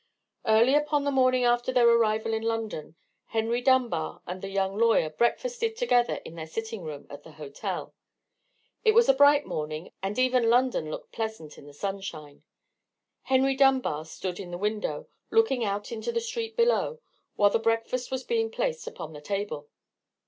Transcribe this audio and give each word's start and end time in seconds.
Early 0.47 0.73
upon 0.73 1.03
the 1.03 1.11
morning 1.11 1.43
after 1.43 1.71
their 1.71 1.87
arrival 1.87 2.33
in 2.33 2.41
London, 2.41 2.95
Henry 3.25 3.61
Dunbar 3.61 4.23
and 4.25 4.41
the 4.41 4.49
young 4.49 4.75
lawyer 4.75 5.11
breakfasted 5.11 5.75
together 5.77 6.15
in 6.25 6.33
their 6.33 6.47
sitting 6.47 6.83
room 6.83 7.05
at 7.11 7.21
the 7.21 7.33
hotel. 7.33 7.93
It 8.83 8.93
was 8.95 9.07
a 9.07 9.13
bright 9.13 9.45
morning, 9.45 9.93
and 10.01 10.17
even 10.17 10.49
London 10.49 10.89
looked 10.89 11.11
pleasant 11.11 11.55
in 11.59 11.67
the 11.67 11.71
sunshine. 11.75 12.41
Henry 13.21 13.53
Dunbar 13.55 14.05
stood 14.05 14.39
in 14.39 14.49
the 14.49 14.57
window, 14.57 15.07
looking 15.29 15.63
out 15.63 15.91
into 15.91 16.11
the 16.11 16.19
street 16.19 16.55
below, 16.57 16.99
while 17.35 17.51
the 17.51 17.59
breakfast 17.59 18.09
was 18.09 18.23
being 18.23 18.49
placed 18.49 18.87
upon 18.87 19.13
the 19.13 19.21
table. 19.21 19.69